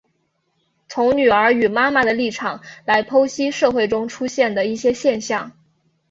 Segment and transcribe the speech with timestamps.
[0.89, 5.51] 从女儿与妈妈的立场来剖析社会中出现的一些现象。